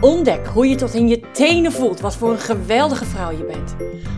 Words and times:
Ontdek 0.00 0.46
hoe 0.46 0.68
je 0.68 0.74
tot 0.74 0.94
in 0.94 1.08
je 1.08 1.20
tenen 1.32 1.72
voelt 1.72 2.00
wat 2.00 2.16
voor 2.16 2.30
een 2.30 2.38
geweldige 2.38 3.04
vrouw 3.04 3.30
je 3.30 3.44
bent. 3.44 3.76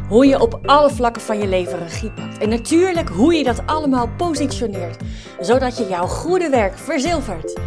Hoe 0.09 0.27
je 0.27 0.41
op 0.41 0.59
alle 0.62 0.91
vlakken 0.91 1.23
van 1.23 1.39
je 1.39 1.46
leven 1.46 1.79
regie 1.79 2.11
pakt. 2.11 2.39
En 2.39 2.48
natuurlijk 2.48 3.09
hoe 3.09 3.34
je 3.34 3.45
dat 3.45 3.66
allemaal 3.66 4.09
positioneert, 4.16 5.02
zodat 5.41 5.79
je 5.79 5.89
jouw 5.89 6.07
goede 6.07 6.48
werk 6.48 6.78
verzilvert. 6.78 7.61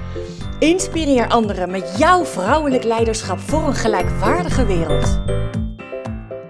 Inspireer 0.59 1.29
anderen 1.29 1.71
met 1.71 1.97
jouw 1.97 2.25
vrouwelijk 2.25 2.83
leiderschap 2.83 3.39
voor 3.39 3.67
een 3.67 3.75
gelijkwaardige 3.75 4.65
wereld. 4.65 5.19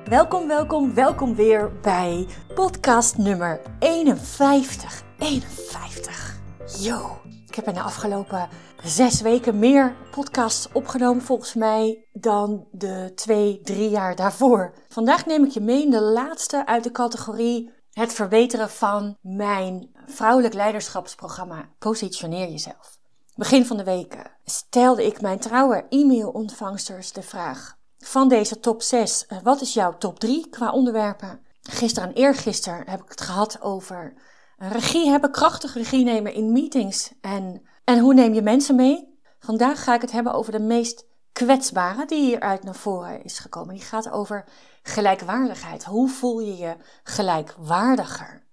Welkom, 0.05 0.47
welkom, 0.47 0.93
welkom 0.93 1.35
weer 1.35 1.71
bij 1.81 2.27
podcast 2.53 3.17
nummer 3.17 3.61
51. 3.79 5.03
51. 5.17 6.39
Yo. 6.79 7.17
Ik 7.47 7.55
heb 7.55 7.67
in 7.67 7.73
de 7.73 7.81
afgelopen 7.81 8.49
zes 8.83 9.21
weken 9.21 9.59
meer 9.59 9.95
podcasts 10.11 10.67
opgenomen 10.71 11.23
volgens 11.23 11.53
mij 11.53 12.07
dan 12.13 12.67
de 12.71 13.11
twee, 13.15 13.59
drie 13.63 13.89
jaar 13.89 14.15
daarvoor. 14.15 14.73
Vandaag 14.87 15.25
neem 15.25 15.43
ik 15.43 15.51
je 15.51 15.61
mee 15.61 15.83
in 15.83 15.89
de 15.89 16.01
laatste 16.01 16.65
uit 16.65 16.83
de 16.83 16.91
categorie 16.91 17.71
het 17.91 18.13
verbeteren 18.13 18.69
van 18.69 19.17
mijn 19.21 19.89
vrouwelijk 20.05 20.53
leiderschapsprogramma 20.53 21.69
Positioneer 21.79 22.49
jezelf. 22.49 22.97
Begin 23.35 23.65
van 23.65 23.77
de 23.77 23.83
week 23.83 24.37
stelde 24.45 25.05
ik 25.05 25.21
mijn 25.21 25.39
trouwe 25.39 25.85
e-mail-ontvangsters 25.89 27.11
de 27.11 27.21
vraag 27.21 27.77
van 27.97 28.29
deze 28.29 28.59
top 28.59 28.81
6, 28.81 29.25
eh, 29.25 29.37
wat 29.43 29.61
is 29.61 29.73
jouw 29.73 29.97
top 29.97 30.19
3 30.19 30.49
qua 30.49 30.71
onderwerpen? 30.71 31.39
Gisteren 31.61 32.09
en 32.09 32.15
eergisteren 32.15 32.89
heb 32.89 33.01
ik 33.01 33.09
het 33.09 33.21
gehad 33.21 33.61
over 33.61 34.13
regie 34.57 35.09
hebben, 35.09 35.31
krachtig 35.31 35.73
regie 35.73 36.03
nemen 36.03 36.33
in 36.33 36.51
meetings 36.51 37.11
en, 37.21 37.61
en 37.87 37.99
hoe 37.99 38.13
neem 38.13 38.33
je 38.33 38.41
mensen 38.41 38.75
mee? 38.75 39.19
Vandaag 39.39 39.83
ga 39.83 39.93
ik 39.93 40.01
het 40.01 40.11
hebben 40.11 40.33
over 40.33 40.51
de 40.51 40.59
meest 40.59 41.05
kwetsbare 41.31 42.05
die 42.05 42.19
hieruit 42.19 42.63
naar 42.63 42.75
voren 42.75 43.23
is 43.23 43.39
gekomen. 43.39 43.75
Die 43.75 43.83
gaat 43.83 44.09
over 44.09 44.45
gelijkwaardigheid. 44.81 45.83
Hoe 45.83 46.09
voel 46.09 46.39
je 46.39 46.57
je 46.57 46.75
gelijkwaardiger? 47.03 48.43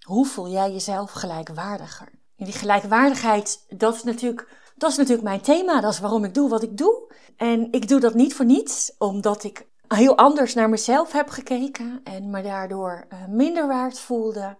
Hoe 0.00 0.26
voel 0.26 0.48
jij 0.48 0.72
jezelf 0.72 1.10
gelijkwaardiger? 1.10 2.08
Die 2.36 2.52
gelijkwaardigheid, 2.52 3.64
dat 3.68 3.94
is, 3.94 4.02
natuurlijk, 4.02 4.48
dat 4.76 4.90
is 4.90 4.96
natuurlijk 4.96 5.28
mijn 5.28 5.40
thema. 5.40 5.80
Dat 5.80 5.92
is 5.92 6.00
waarom 6.00 6.24
ik 6.24 6.34
doe 6.34 6.48
wat 6.48 6.62
ik 6.62 6.76
doe. 6.76 7.12
En 7.36 7.72
ik 7.72 7.88
doe 7.88 8.00
dat 8.00 8.14
niet 8.14 8.34
voor 8.34 8.44
niets, 8.44 8.94
omdat 8.98 9.44
ik 9.44 9.66
heel 9.88 10.16
anders 10.16 10.54
naar 10.54 10.68
mezelf 10.68 11.12
heb 11.12 11.28
gekeken 11.28 12.00
en 12.04 12.30
me 12.30 12.42
daardoor 12.42 13.04
eh, 13.08 13.26
minder 13.26 13.66
waard 13.66 13.98
voelde 13.98 14.56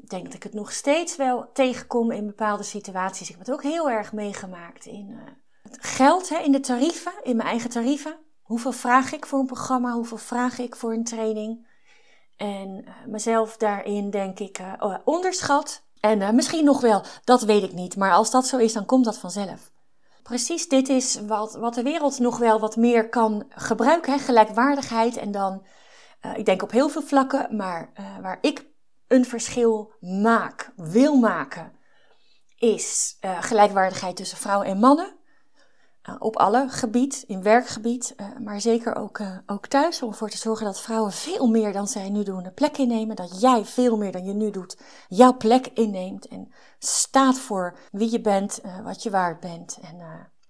denk 0.00 0.24
dat 0.24 0.34
ik 0.34 0.42
het 0.42 0.54
nog 0.54 0.72
steeds 0.72 1.16
wel 1.16 1.50
tegenkom 1.52 2.10
in 2.10 2.26
bepaalde 2.26 2.62
situaties. 2.62 3.28
Ik 3.28 3.36
heb 3.36 3.46
het 3.46 3.54
ook 3.54 3.62
heel 3.62 3.90
erg 3.90 4.12
meegemaakt 4.12 4.86
in 4.86 5.08
uh, 5.10 5.18
het 5.62 5.78
geld, 5.80 6.28
hè, 6.28 6.38
in 6.38 6.52
de 6.52 6.60
tarieven, 6.60 7.12
in 7.22 7.36
mijn 7.36 7.48
eigen 7.48 7.70
tarieven. 7.70 8.16
Hoeveel 8.42 8.72
vraag 8.72 9.12
ik 9.12 9.26
voor 9.26 9.38
een 9.38 9.46
programma? 9.46 9.92
Hoeveel 9.92 10.16
vraag 10.18 10.58
ik 10.58 10.76
voor 10.76 10.92
een 10.92 11.04
training? 11.04 11.66
En 12.36 12.84
uh, 12.84 12.90
mezelf 13.06 13.56
daarin, 13.56 14.10
denk 14.10 14.38
ik, 14.38 14.58
uh, 14.58 14.94
onderschat. 15.04 15.82
En 16.00 16.34
misschien 16.34 16.64
nog 16.64 16.80
wel, 16.80 17.02
dat 17.24 17.42
weet 17.42 17.62
ik 17.62 17.72
niet. 17.72 17.96
Maar 17.96 18.12
als 18.12 18.30
dat 18.30 18.46
zo 18.46 18.58
is, 18.58 18.72
dan 18.72 18.86
komt 18.86 19.04
dat 19.04 19.18
vanzelf. 19.18 19.70
Precies, 20.22 20.68
dit 20.68 20.88
is 20.88 21.20
wat, 21.26 21.54
wat 21.54 21.74
de 21.74 21.82
wereld 21.82 22.18
nog 22.18 22.38
wel 22.38 22.60
wat 22.60 22.76
meer 22.76 23.08
kan 23.08 23.44
gebruiken. 23.48 24.12
Hè? 24.12 24.18
Gelijkwaardigheid 24.18 25.16
en 25.16 25.30
dan, 25.30 25.66
ik 26.34 26.44
denk 26.44 26.62
op 26.62 26.70
heel 26.70 26.88
veel 26.88 27.02
vlakken, 27.02 27.56
maar 27.56 27.92
waar 28.20 28.38
ik 28.40 28.71
een 29.12 29.24
verschil 29.24 29.92
maak, 30.00 30.72
wil 30.76 31.16
maken, 31.16 31.72
is 32.56 33.16
uh, 33.20 33.42
gelijkwaardigheid 33.42 34.16
tussen 34.16 34.38
vrouwen 34.38 34.66
en 34.66 34.78
mannen. 34.78 35.20
Uh, 36.08 36.14
op 36.18 36.36
alle 36.36 36.68
gebied, 36.68 37.24
in 37.26 37.42
werkgebied, 37.42 38.14
uh, 38.16 38.26
maar 38.38 38.60
zeker 38.60 38.94
ook, 38.94 39.20
ook 39.46 39.66
thuis. 39.66 40.02
Om 40.02 40.10
ervoor 40.10 40.30
te 40.30 40.36
zorgen 40.36 40.66
dat 40.66 40.80
vrouwen 40.80 41.12
veel 41.12 41.46
meer 41.46 41.72
dan 41.72 41.88
zij 41.88 42.10
nu 42.10 42.22
doen 42.22 42.42
de 42.42 42.52
plek 42.52 42.78
innemen. 42.78 43.16
Dat 43.16 43.40
jij 43.40 43.64
veel 43.64 43.96
meer 43.96 44.12
dan 44.12 44.24
je 44.24 44.34
nu 44.34 44.50
doet 44.50 44.78
jouw 45.08 45.36
plek 45.36 45.66
inneemt. 45.66 46.26
En 46.28 46.52
staat 46.78 47.38
voor 47.38 47.78
wie 47.90 48.10
je 48.10 48.20
bent, 48.20 48.60
wat 48.84 49.02
je 49.02 49.10
waard 49.10 49.40
bent. 49.40 49.78
En, 49.82 50.00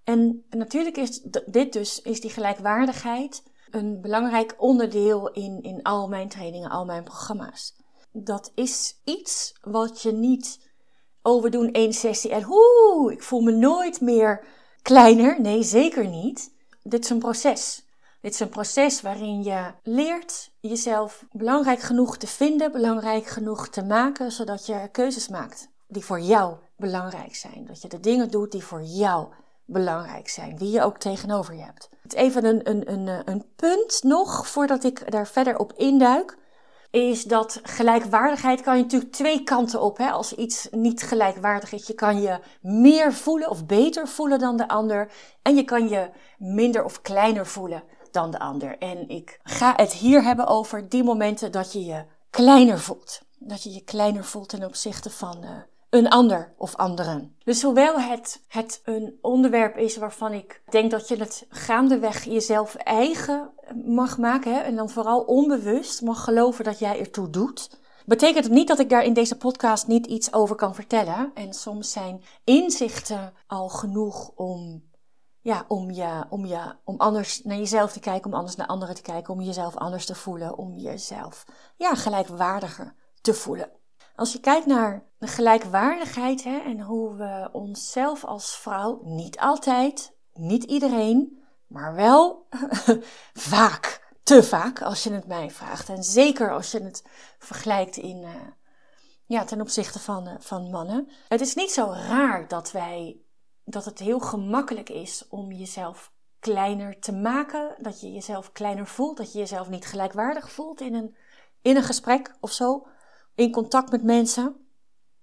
en 0.05 0.45
natuurlijk 0.51 0.97
is 0.97 1.21
dit 1.47 1.73
dus, 1.73 2.01
is 2.01 2.21
die 2.21 2.31
gelijkwaardigheid 2.31 3.43
een 3.71 4.01
belangrijk 4.01 4.55
onderdeel 4.59 5.31
in, 5.31 5.63
in 5.63 5.83
al 5.83 6.09
mijn 6.09 6.29
trainingen, 6.29 6.71
al 6.71 6.85
mijn 6.85 7.05
programma's 7.05 7.82
dat 8.13 8.53
is 8.55 9.01
iets 9.05 9.55
wat 9.61 10.03
je 10.03 10.13
niet, 10.13 10.71
we 11.23 11.49
doen 11.51 11.73
één 11.73 11.93
sessie 11.93 12.31
en 12.31 12.43
hoe, 12.43 13.13
ik 13.13 13.23
voel 13.23 13.41
me 13.41 13.53
nooit 13.53 14.01
meer 14.01 14.45
kleiner. 14.83 15.41
Nee, 15.41 15.63
zeker 15.63 16.09
niet. 16.09 16.55
Dit 16.83 17.05
is 17.05 17.11
een 17.11 17.19
proces. 17.19 17.87
Dit 18.21 18.33
is 18.33 18.41
een 18.41 18.49
proces 18.49 19.01
waarin 19.01 19.43
je 19.43 19.73
leert 19.83 20.51
jezelf 20.61 21.25
belangrijk 21.31 21.81
genoeg 21.81 22.17
te 22.17 22.27
vinden, 22.27 22.73
belangrijk 22.73 23.27
genoeg 23.27 23.69
te 23.69 23.85
maken, 23.85 24.33
zodat 24.33 24.67
je 24.67 24.89
keuzes 24.93 25.29
maakt 25.29 25.71
die 25.87 26.05
voor 26.05 26.21
jou 26.21 26.57
belangrijk 26.77 27.35
zijn. 27.35 27.65
Dat 27.67 27.83
je 27.83 27.89
de 27.89 28.01
dingen 28.01 28.31
doet 28.31 28.53
die 28.53 28.65
voor 28.65 28.83
jou 28.83 29.29
belangrijk 29.65 30.29
zijn, 30.29 30.59
wie 30.59 30.71
je 30.71 30.83
ook 30.83 30.99
tegenover 30.99 31.55
je 31.55 31.63
hebt. 31.63 31.89
Even 32.09 32.45
een, 32.45 32.71
een, 32.71 32.93
een, 32.93 33.31
een 33.31 33.45
punt 33.57 34.03
nog 34.03 34.47
voordat 34.47 34.85
ik 34.85 35.11
daar 35.11 35.27
verder 35.27 35.59
op 35.59 35.73
induik 35.73 36.39
is 36.93 37.25
dat 37.25 37.61
gelijkwaardigheid 37.63 38.61
kan 38.61 38.77
je 38.77 38.83
natuurlijk 38.83 39.13
twee 39.13 39.43
kanten 39.43 39.81
op. 39.81 39.97
Hè? 39.97 40.11
Als 40.11 40.35
iets 40.35 40.69
niet 40.71 41.03
gelijkwaardig 41.03 41.73
is, 41.73 41.87
je 41.87 41.95
kan 41.95 42.23
je 42.23 42.41
meer 42.61 43.13
voelen 43.13 43.51
of 43.51 43.67
beter 43.67 44.09
voelen 44.09 44.39
dan 44.39 44.57
de 44.57 44.69
ander. 44.69 45.13
En 45.43 45.57
je 45.57 45.65
kan 45.65 45.89
je 45.89 46.11
minder 46.39 46.85
of 46.85 47.03
kleiner 47.03 47.47
voelen 47.47 47.83
dan 48.11 48.31
de 48.31 48.39
ander. 48.39 48.79
En 48.79 49.09
ik 49.09 49.41
ga 49.43 49.73
het 49.77 49.93
hier 49.93 50.23
hebben 50.23 50.47
over 50.47 50.89
die 50.89 51.05
momenten 51.05 51.53
dat 51.53 51.73
je 51.73 51.85
je 51.85 52.05
kleiner 52.31 52.79
voelt. 52.79 53.21
Dat 53.39 53.63
je 53.63 53.73
je 53.73 53.85
kleiner 53.85 54.25
voelt 54.25 54.49
ten 54.49 54.65
opzichte 54.65 55.11
van 55.11 55.39
uh, 55.45 55.51
een 55.91 56.09
ander 56.09 56.53
of 56.57 56.77
anderen. 56.77 57.37
Dus 57.45 57.63
hoewel 57.63 58.01
het, 58.01 58.43
het 58.49 58.81
een 58.85 59.19
onderwerp 59.21 59.77
is 59.77 59.97
waarvan 59.97 60.33
ik 60.33 60.63
denk 60.71 60.91
dat 60.91 61.09
je 61.09 61.17
het 61.17 61.47
gaandeweg 61.49 62.25
jezelf 62.25 62.75
eigen 62.75 63.51
mag 63.85 64.19
maken 64.19 64.55
hè, 64.55 64.61
en 64.61 64.77
dan 64.77 64.91
vooral 64.91 65.21
onbewust 65.21 66.03
mag 66.03 66.25
geloven 66.25 66.65
dat 66.65 66.79
jij 66.79 66.99
ertoe 66.99 67.31
doet, 67.31 67.81
betekent 68.07 68.45
het 68.45 68.53
niet 68.53 68.69
dat 68.69 68.79
ik 68.79 68.91
daar 68.91 69.05
in 69.05 69.13
deze 69.13 69.37
podcast 69.37 69.87
niet 69.87 70.07
iets 70.07 70.33
over 70.33 70.57
kan 70.57 70.75
vertellen. 70.75 71.31
En 71.35 71.53
soms 71.53 71.93
zijn 71.93 72.23
inzichten 72.45 73.33
al 73.47 73.69
genoeg 73.69 74.31
om, 74.35 74.83
ja, 75.41 75.65
om, 75.69 75.91
je, 75.91 76.25
om, 76.29 76.47
je, 76.47 76.77
om 76.85 76.97
anders 76.97 77.43
naar 77.43 77.57
jezelf 77.57 77.93
te 77.93 78.01
kijken, 78.01 78.31
om 78.31 78.37
anders 78.37 78.57
naar 78.57 78.67
anderen 78.67 78.95
te 78.95 79.03
kijken, 79.03 79.35
om 79.35 79.41
jezelf 79.41 79.77
anders 79.77 80.07
te 80.07 80.15
voelen, 80.15 80.59
om 80.59 80.77
jezelf 80.77 81.45
ja, 81.77 81.95
gelijkwaardiger 81.95 82.95
te 83.21 83.35
voelen. 83.35 83.71
Als 84.17 84.33
je 84.33 84.41
kijkt 84.41 84.67
naar 84.67 85.07
de 85.19 85.27
gelijkwaardigheid 85.27 86.45
hè, 86.45 86.59
en 86.59 86.81
hoe 86.81 87.15
we 87.17 87.49
onszelf 87.53 88.25
als 88.25 88.57
vrouw, 88.57 89.01
niet 89.05 89.39
altijd, 89.39 90.17
niet 90.33 90.65
iedereen, 90.65 91.42
maar 91.73 91.95
wel 91.95 92.47
vaak, 93.53 94.11
te 94.23 94.43
vaak 94.43 94.83
als 94.83 95.03
je 95.03 95.13
het 95.13 95.27
mij 95.27 95.51
vraagt. 95.51 95.89
En 95.89 96.03
zeker 96.03 96.53
als 96.53 96.71
je 96.71 96.83
het 96.83 97.05
vergelijkt 97.39 97.97
in, 97.97 98.23
uh, 98.23 98.31
ja, 99.27 99.45
ten 99.45 99.61
opzichte 99.61 99.99
van, 99.99 100.29
uh, 100.29 100.35
van 100.39 100.71
mannen. 100.71 101.09
Het 101.29 101.41
is 101.41 101.55
niet 101.55 101.71
zo 101.71 101.93
raar 101.93 102.49
dat 102.49 102.73
wij, 102.73 103.21
dat 103.65 103.85
het 103.85 103.99
heel 103.99 104.21
gemakkelijk 104.21 104.89
is 104.89 105.29
om 105.29 105.53
jezelf 105.53 106.13
kleiner 106.39 107.01
te 107.01 107.13
maken. 107.13 107.75
Dat 107.79 108.01
je 108.01 108.13
jezelf 108.13 108.53
kleiner 108.53 108.87
voelt, 108.87 109.17
dat 109.17 109.33
je 109.33 109.39
jezelf 109.39 109.69
niet 109.69 109.87
gelijkwaardig 109.87 110.53
voelt 110.53 110.81
in 110.81 110.95
een, 110.95 111.17
in 111.63 111.77
een 111.77 111.83
gesprek 111.83 112.37
of 112.41 112.53
zo 112.53 112.87
in 113.35 113.53
contact 113.53 113.91
met 113.91 114.03
mensen. 114.03 114.57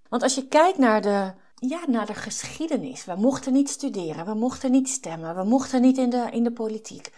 Want 0.10 0.24
als 0.24 0.36
je 0.36 0.48
kijkt 0.48 0.78
naar 0.78 1.02
de, 1.02 1.34
ja, 1.60 1.80
naar 1.88 2.06
de 2.06 2.14
geschiedenis, 2.14 3.06
we 3.06 3.16
mochten 3.16 3.54
niet 3.54 3.70
studeren, 3.70 4.26
we 4.26 4.34
mochten 4.34 4.72
niet 4.72 4.90
stemmen, 4.90 5.36
we 5.36 5.44
mochten 5.44 5.82
niet 5.82 5.98
in 5.98 6.10
de, 6.10 6.28
in 6.32 6.44
de 6.44 6.52
politiek. 6.52 7.14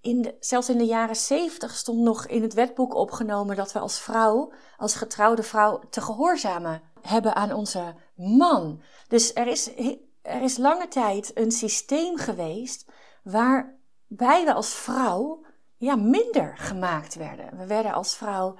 In 0.00 0.22
de, 0.22 0.36
zelfs 0.40 0.68
in 0.68 0.78
de 0.78 0.84
jaren 0.84 1.16
zeventig 1.16 1.76
stond 1.76 1.98
nog 1.98 2.26
in 2.26 2.42
het 2.42 2.54
wetboek 2.54 2.94
opgenomen 2.94 3.56
dat 3.56 3.72
we 3.72 3.78
als 3.78 4.00
vrouw, 4.00 4.52
als 4.76 4.94
getrouwde 4.94 5.42
vrouw, 5.42 5.80
te 5.90 6.00
gehoorzamen 6.00 6.82
hebben 7.02 7.34
aan 7.34 7.52
onze 7.52 7.94
man. 8.14 8.82
Dus 9.08 9.34
er 9.34 9.46
is, 9.46 9.70
er 10.22 10.42
is 10.42 10.56
lange 10.56 10.88
tijd 10.88 11.30
een 11.34 11.52
systeem 11.52 12.16
geweest 12.16 12.86
waarbij 13.22 14.44
we 14.44 14.52
als 14.54 14.74
vrouw 14.74 15.44
ja, 15.76 15.96
minder 15.96 16.56
gemaakt 16.56 17.14
werden. 17.14 17.56
We 17.56 17.66
werden 17.66 17.92
als 17.92 18.16
vrouw 18.16 18.58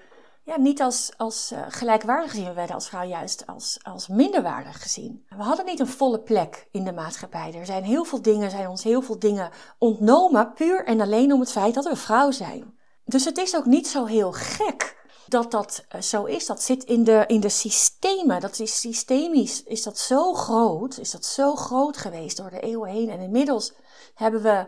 ja, 0.49 0.59
niet 0.59 0.81
als, 0.81 1.11
als 1.17 1.53
uh, 1.53 1.65
gelijkwaardig 1.69 2.31
gezien. 2.31 2.47
We 2.47 2.53
werden 2.53 2.75
als 2.75 2.89
vrouw 2.89 3.05
juist 3.05 3.47
als, 3.47 3.79
als 3.83 4.09
minderwaardig 4.09 4.83
gezien. 4.83 5.25
We 5.29 5.43
hadden 5.43 5.65
niet 5.65 5.81
een 5.81 5.87
volle 5.87 6.21
plek 6.21 6.69
in 6.71 6.85
de 6.85 6.93
maatschappij. 6.93 7.55
Er 7.55 7.67
zijn 7.67 7.85
heel 7.85 8.05
veel 8.05 8.23
dingen, 8.23 8.51
zijn 8.51 8.69
ons 8.69 8.83
heel 8.83 9.03
veel 9.03 9.19
dingen 9.19 9.51
ontnomen, 9.79 10.53
puur 10.53 10.85
en 10.85 11.01
alleen 11.01 11.33
om 11.33 11.41
het 11.41 11.53
feit 11.53 11.75
dat 11.75 11.85
we 11.85 11.97
vrouw 11.97 12.31
zijn. 12.31 12.79
Dus 13.05 13.25
het 13.25 13.39
is 13.39 13.57
ook 13.57 13.65
niet 13.65 13.89
zo 13.89 14.05
heel 14.05 14.33
gek 14.33 14.97
dat 15.27 15.51
dat 15.51 15.85
eh, 15.89 16.01
zo 16.01 16.25
is. 16.25 16.47
Dat 16.47 16.63
zit 16.63 16.85
in 16.85 17.05
de, 17.05 17.25
in 17.27 17.41
de 17.41 17.49
systemen. 17.49 18.41
Dat 18.41 18.59
is 18.59 18.81
systemisch, 18.81 19.63
is 19.63 19.83
dat 19.83 19.99
zo 19.99 20.35
groot, 20.35 20.99
is 20.99 21.11
dat 21.11 21.25
zo 21.25 21.55
groot 21.55 21.97
geweest 21.97 22.37
door 22.37 22.51
de 22.51 22.61
eeuwen 22.61 22.91
heen. 22.91 23.11
En 23.11 23.21
inmiddels 23.21 23.73
hebben 24.15 24.43
we 24.43 24.67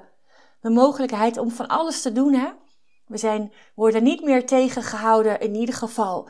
de 0.60 0.70
mogelijkheid 0.70 1.38
om 1.38 1.50
van 1.50 1.68
alles 1.68 2.02
te 2.02 2.12
doen, 2.12 2.34
hè. 2.34 2.48
We 3.10 3.18
zijn, 3.18 3.52
worden 3.74 4.02
niet 4.02 4.22
meer 4.22 4.46
tegengehouden, 4.46 5.40
in 5.40 5.54
ieder 5.54 5.74
geval 5.74 6.28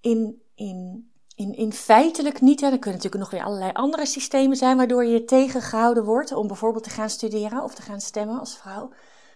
in, 0.00 0.42
in, 0.54 1.10
in, 1.34 1.54
in 1.54 1.72
feitelijk 1.72 2.40
niet. 2.40 2.60
Hè. 2.60 2.66
Er 2.66 2.78
kunnen 2.78 3.02
natuurlijk 3.02 3.22
nog 3.22 3.30
weer 3.30 3.48
allerlei 3.48 3.72
andere 3.72 4.06
systemen 4.06 4.56
zijn 4.56 4.76
waardoor 4.76 5.04
je 5.04 5.24
tegengehouden 5.24 6.04
wordt 6.04 6.32
om 6.32 6.46
bijvoorbeeld 6.46 6.84
te 6.84 6.90
gaan 6.90 7.10
studeren 7.10 7.62
of 7.62 7.74
te 7.74 7.82
gaan 7.82 8.00
stemmen 8.00 8.38
als 8.38 8.56
vrouw. 8.56 8.90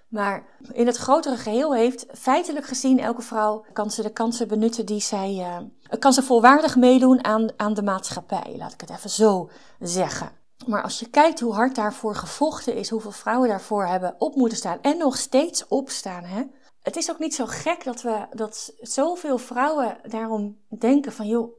Maar 0.09 0.47
in 0.73 0.87
het 0.87 0.97
grotere 0.97 1.37
geheel 1.37 1.75
heeft 1.75 2.07
feitelijk 2.13 2.67
gezien 2.67 2.99
elke 2.99 3.23
vrouw 3.23 3.65
kan 3.73 3.91
ze 3.91 4.03
de 4.03 4.13
kansen 4.13 4.49
benutten 4.49 4.87
die 4.87 5.01
zij. 5.01 5.35
Uh, 5.35 5.99
kan 5.99 6.13
ze 6.13 6.23
volwaardig 6.23 6.77
meedoen 6.77 7.25
aan, 7.25 7.49
aan 7.57 7.75
de 7.75 7.83
maatschappij, 7.83 8.55
laat 8.57 8.73
ik 8.73 8.81
het 8.81 8.91
even 8.91 9.11
zo 9.11 9.51
zeggen. 9.81 10.33
Maar 10.67 10.83
als 10.83 10.99
je 10.99 11.11
kijkt 11.11 11.41
hoe 11.41 11.53
hard 11.53 11.75
daarvoor 11.75 12.15
gevochten 12.15 12.75
is, 12.75 12.91
hoeveel 12.91 13.11
vrouwen 13.11 13.49
daarvoor 13.49 13.87
hebben 13.87 14.15
op 14.19 14.35
moeten 14.35 14.59
staan 14.59 14.79
en 14.83 14.99
nog 14.99 15.17
steeds 15.17 15.69
opstaan, 15.69 16.25
hè, 16.25 16.43
het 16.82 16.97
is 16.97 17.11
ook 17.11 17.19
niet 17.19 17.35
zo 17.35 17.47
gek 17.47 17.85
dat, 17.85 18.03
we, 18.03 18.27
dat 18.32 18.75
zoveel 18.81 19.38
vrouwen 19.38 20.00
daarom 20.09 20.61
denken 20.69 21.12
van, 21.12 21.27
joh, 21.27 21.53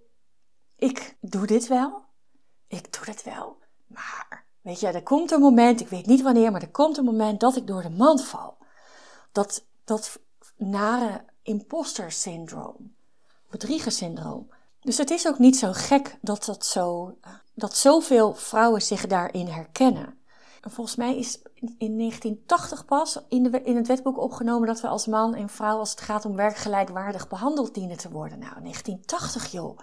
ik 0.75 1.17
doe 1.19 1.45
dit 1.47 1.67
wel. 1.67 2.03
Ik 2.67 2.93
doe 2.93 3.05
dit 3.05 3.23
wel. 3.23 3.57
Maar, 3.87 4.45
weet 4.61 4.79
je, 4.79 4.87
er 4.87 5.03
komt 5.03 5.31
een 5.31 5.39
moment, 5.39 5.81
ik 5.81 5.87
weet 5.87 6.05
niet 6.05 6.21
wanneer, 6.21 6.51
maar 6.51 6.61
er 6.61 6.71
komt 6.71 6.97
een 6.97 7.05
moment 7.05 7.39
dat 7.39 7.55
ik 7.55 7.67
door 7.67 7.81
de 7.81 7.89
mand 7.89 8.23
val. 8.23 8.57
Dat, 9.31 9.65
dat 9.83 10.19
nare 10.57 11.25
imposter 11.43 12.11
syndroom, 12.11 12.95
bedriegersyndroom. 13.49 14.49
Dus 14.81 14.97
het 14.97 15.09
is 15.09 15.27
ook 15.27 15.39
niet 15.39 15.57
zo 15.57 15.71
gek 15.71 16.17
dat, 16.21 16.45
dat, 16.45 16.65
zo, 16.65 17.17
dat 17.53 17.77
zoveel 17.77 18.33
vrouwen 18.33 18.81
zich 18.81 19.07
daarin 19.07 19.47
herkennen. 19.47 20.20
Volgens 20.61 20.95
mij 20.95 21.17
is 21.17 21.41
in 21.77 21.97
1980 21.97 22.85
pas 22.85 23.19
in, 23.29 23.43
de, 23.43 23.61
in 23.63 23.75
het 23.75 23.87
wetboek 23.87 24.17
opgenomen 24.17 24.67
dat 24.67 24.81
we 24.81 24.87
als 24.87 25.07
man 25.07 25.35
en 25.35 25.49
vrouw, 25.49 25.77
als 25.77 25.91
het 25.91 26.01
gaat 26.01 26.25
om 26.25 26.35
werk, 26.35 26.55
gelijkwaardig 26.55 27.27
behandeld 27.27 27.73
dienen 27.73 27.97
te 27.97 28.11
worden. 28.11 28.39
Nou, 28.39 28.61
1980 28.61 29.51
joh. 29.51 29.77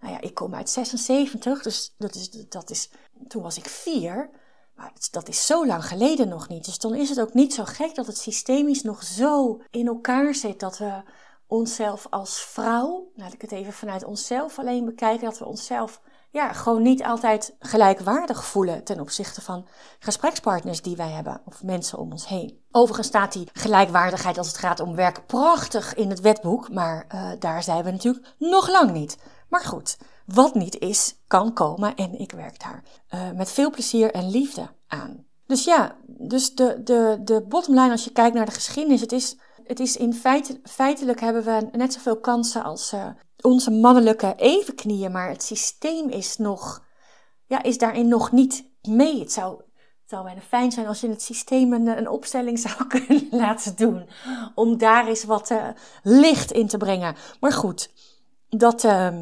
Nou 0.00 0.12
ja, 0.12 0.20
ik 0.20 0.34
kom 0.34 0.54
uit 0.54 0.70
76, 0.70 1.62
dus 1.62 1.94
dat 1.98 2.14
is, 2.14 2.30
dat 2.30 2.70
is, 2.70 2.90
toen 3.28 3.42
was 3.42 3.56
ik 3.56 3.68
vier. 3.68 4.30
Maar 4.74 4.92
dat 5.10 5.28
is 5.28 5.46
zo 5.46 5.66
lang 5.66 5.84
geleden 5.84 6.28
nog 6.28 6.48
niet. 6.48 6.64
Dus 6.64 6.78
dan 6.78 6.94
is 6.94 7.08
het 7.08 7.20
ook 7.20 7.34
niet 7.34 7.54
zo 7.54 7.64
gek 7.64 7.94
dat 7.94 8.06
het 8.06 8.18
systemisch 8.18 8.82
nog 8.82 9.02
zo 9.02 9.60
in 9.70 9.86
elkaar 9.86 10.34
zit 10.34 10.60
dat 10.60 10.78
we 10.78 11.02
onszelf 11.46 12.06
als 12.10 12.40
vrouw, 12.40 13.10
laat 13.14 13.32
ik 13.32 13.40
het 13.40 13.52
even 13.52 13.72
vanuit 13.72 14.04
onszelf 14.04 14.58
alleen 14.58 14.84
bekijken, 14.84 15.24
dat 15.24 15.38
we 15.38 15.44
onszelf 15.44 16.00
ja, 16.30 16.52
gewoon 16.52 16.82
niet 16.82 17.04
altijd 17.04 17.56
gelijkwaardig 17.58 18.44
voelen 18.44 18.84
ten 18.84 19.00
opzichte 19.00 19.40
van 19.40 19.66
gesprekspartners 19.98 20.82
die 20.82 20.96
wij 20.96 21.10
hebben 21.10 21.40
of 21.44 21.62
mensen 21.62 21.98
om 21.98 22.10
ons 22.10 22.28
heen. 22.28 22.64
Overigens 22.70 23.06
staat 23.06 23.32
die 23.32 23.48
gelijkwaardigheid 23.52 24.38
als 24.38 24.46
het 24.46 24.58
gaat 24.58 24.80
om 24.80 24.94
werk 24.94 25.26
prachtig 25.26 25.94
in 25.94 26.10
het 26.10 26.20
wetboek, 26.20 26.70
maar 26.70 27.06
uh, 27.14 27.30
daar 27.38 27.62
zijn 27.62 27.84
we 27.84 27.90
natuurlijk 27.90 28.34
nog 28.38 28.68
lang 28.68 28.92
niet. 28.92 29.18
Maar 29.48 29.64
goed, 29.64 29.98
wat 30.26 30.54
niet 30.54 30.78
is, 30.78 31.18
kan 31.26 31.52
komen 31.52 31.94
en 31.94 32.18
ik 32.18 32.32
werk 32.32 32.60
daar 32.60 32.82
uh, 33.10 33.30
met 33.30 33.50
veel 33.50 33.70
plezier 33.70 34.12
en 34.12 34.30
liefde 34.30 34.68
aan. 34.86 35.26
Dus 35.46 35.64
ja, 35.64 35.96
dus 36.06 36.54
de, 36.54 36.80
de, 36.82 37.18
de 37.24 37.44
bottomline 37.48 37.90
als 37.90 38.04
je 38.04 38.12
kijkt 38.12 38.34
naar 38.34 38.46
de 38.46 38.52
geschiedenis, 38.52 39.00
het 39.00 39.12
is, 39.12 39.36
het 39.64 39.80
is 39.80 39.96
in 39.96 40.14
feite, 40.14 40.60
feitelijk 40.62 41.20
hebben 41.20 41.44
we 41.44 41.68
net 41.72 41.92
zoveel 41.92 42.20
kansen 42.20 42.64
als 42.64 42.92
uh, 42.92 43.06
onze 43.42 43.70
mannelijke 43.70 44.34
evenknieën, 44.36 45.12
maar 45.12 45.28
het 45.28 45.42
systeem 45.42 46.08
is 46.08 46.36
nog, 46.36 46.84
ja, 47.46 47.62
is 47.62 47.78
daarin 47.78 48.08
nog 48.08 48.32
niet 48.32 48.64
mee. 48.82 49.20
Het 49.20 49.32
zou, 49.32 49.56
het 49.76 50.10
zou 50.10 50.24
bijna 50.24 50.40
fijn 50.40 50.72
zijn 50.72 50.86
als 50.86 51.00
je 51.00 51.08
het 51.08 51.22
systeem 51.22 51.72
een, 51.72 51.86
een 51.86 52.08
opstelling 52.08 52.58
zou 52.68 52.86
kunnen 52.86 53.28
laten 53.30 53.76
doen, 53.76 54.08
om 54.54 54.78
daar 54.78 55.06
eens 55.06 55.24
wat 55.24 55.50
uh, 55.50 55.68
licht 56.02 56.52
in 56.52 56.66
te 56.66 56.76
brengen. 56.76 57.16
Maar 57.40 57.52
goed, 57.52 57.90
dat, 58.48 58.84
uh, 58.84 59.20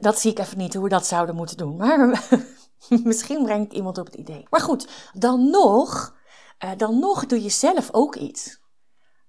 dat 0.00 0.18
zie 0.18 0.30
ik 0.30 0.38
even 0.38 0.58
niet 0.58 0.74
hoe 0.74 0.82
we 0.82 0.88
dat 0.88 1.06
zouden 1.06 1.34
moeten 1.34 1.56
doen. 1.56 1.76
Maar 1.76 2.28
misschien 3.04 3.42
breng 3.42 3.64
ik 3.64 3.72
iemand 3.72 3.98
op 3.98 4.06
het 4.06 4.14
idee. 4.14 4.46
Maar 4.50 4.60
goed, 4.60 4.88
dan 5.12 5.50
nog, 5.50 6.16
uh, 6.64 6.70
dan 6.76 6.98
nog 6.98 7.26
doe 7.26 7.42
je 7.42 7.48
zelf 7.48 7.88
ook 7.92 8.16
iets 8.16 8.64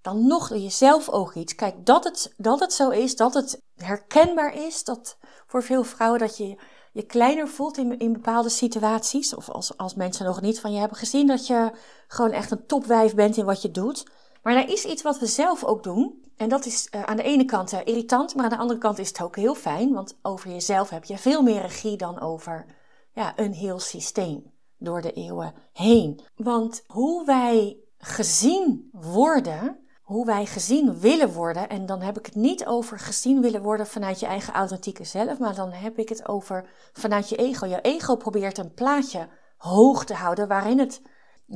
dan 0.07 0.27
nog 0.27 0.48
door 0.48 0.57
jezelf 0.57 1.09
ook 1.09 1.33
iets. 1.33 1.56
Kijk, 1.56 1.86
dat 1.86 2.04
het, 2.04 2.33
dat 2.38 2.59
het 2.59 2.74
zo 2.74 2.89
is, 2.89 3.15
dat 3.15 3.33
het 3.33 3.62
herkenbaar 3.75 4.56
is, 4.56 4.83
dat 4.83 5.18
voor 5.48 5.63
veel 5.63 5.83
vrouwen 5.83 6.19
dat 6.19 6.38
je 6.38 6.57
je 6.92 7.04
kleiner 7.04 7.48
voelt 7.48 7.77
in, 7.77 8.00
in 8.00 8.13
bepaalde 8.13 8.50
situaties. 8.50 9.36
Of 9.36 9.50
als, 9.50 9.77
als 9.77 9.95
mensen 9.95 10.25
nog 10.25 10.42
niet 10.42 10.59
van 10.59 10.71
je 10.71 10.80
hebben 10.80 10.98
gezien 10.98 11.27
dat 11.27 11.48
je 11.48 11.71
gewoon 12.07 12.31
echt 12.31 12.51
een 12.51 12.65
topwijf 12.65 13.15
bent 13.15 13.38
in 13.38 13.45
wat 13.45 13.62
je 13.62 13.71
doet. 13.71 14.06
Maar 14.44 14.56
er 14.56 14.69
is 14.69 14.86
iets 14.86 15.01
wat 15.01 15.19
we 15.19 15.25
zelf 15.25 15.63
ook 15.63 15.83
doen. 15.83 16.24
En 16.38 16.50
dat 16.50 16.65
is 16.65 16.88
uh, 16.92 17.03
aan 17.03 17.18
de 17.18 17.24
ene 17.24 17.45
kant 17.45 17.74
uh, 17.74 17.80
irritant, 17.83 18.36
maar 18.36 18.44
aan 18.44 18.50
de 18.50 18.57
andere 18.57 18.80
kant 18.80 19.00
is 19.00 19.07
het 19.07 19.21
ook 19.21 19.36
heel 19.36 19.56
fijn. 19.56 19.94
Want 19.94 20.18
over 20.21 20.50
jezelf 20.50 20.89
heb 20.89 21.03
je 21.03 21.18
veel 21.18 21.42
meer 21.42 21.62
regie 21.62 21.98
dan 21.98 22.19
over 22.19 22.65
ja, 23.13 23.33
een 23.36 23.53
heel 23.53 23.80
systeem 23.80 24.51
door 24.77 25.01
de 25.01 25.12
eeuwen 25.12 25.53
heen. 25.74 26.21
Want 26.36 26.83
hoe 26.88 27.25
wij 27.25 27.77
gezien 27.98 28.89
worden, 28.92 29.87
hoe 30.07 30.25
wij 30.25 30.45
gezien 30.45 31.00
willen 31.00 31.33
worden. 31.33 31.69
En 31.69 31.86
dan 31.86 32.01
heb 32.01 32.18
ik 32.18 32.25
het 32.25 32.36
niet 32.36 32.65
over 32.65 33.00
gezien 33.00 33.42
willen 33.42 33.62
worden 33.62 33.88
vanuit 33.88 34.19
je 34.19 34.25
eigen 34.25 34.54
authentieke 34.54 35.04
zelf, 35.04 35.39
maar 35.39 35.56
dan 35.56 35.71
heb 35.71 35.98
ik 35.98 36.09
het 36.09 36.27
over 36.27 36.69
vanuit 36.94 37.30
je 37.30 37.36
ego. 37.36 37.65
Je 37.65 37.81
ego 37.81 38.15
probeert 38.15 38.57
een 38.57 38.74
plaatje 38.74 39.27
hoog 39.57 40.06
te 40.06 40.13
houden 40.13 40.48
waarin 40.48 40.80
het 40.80 41.01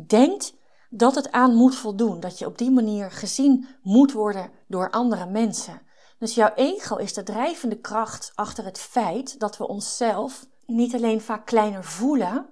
denkt 0.07 0.53
dat 0.89 1.15
het 1.15 1.31
aan 1.31 1.55
moet 1.55 1.75
voldoen. 1.75 2.19
Dat 2.19 2.39
je 2.39 2.45
op 2.45 2.57
die 2.57 2.71
manier 2.71 3.11
gezien 3.11 3.67
moet 3.81 4.11
worden 4.11 4.51
door 4.67 4.89
andere 4.89 5.25
mensen. 5.25 5.81
Dus 6.19 6.35
jouw 6.35 6.53
ego 6.55 6.95
is 6.95 7.13
de 7.13 7.23
drijvende 7.23 7.79
kracht 7.79 8.31
achter 8.35 8.65
het 8.65 8.79
feit 8.79 9.39
dat 9.39 9.57
we 9.57 9.67
onszelf 9.67 10.47
niet 10.65 10.95
alleen 10.95 11.21
vaak 11.21 11.45
kleiner 11.45 11.83
voelen, 11.83 12.49